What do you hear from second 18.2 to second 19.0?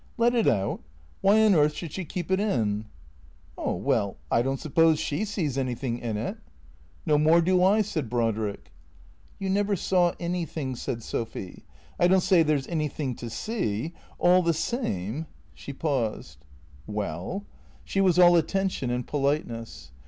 attention